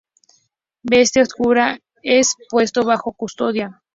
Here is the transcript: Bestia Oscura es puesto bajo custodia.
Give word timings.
Bestia 0.81 1.21
Oscura 1.21 1.77
es 2.01 2.33
puesto 2.49 2.83
bajo 2.83 3.13
custodia. 3.13 3.83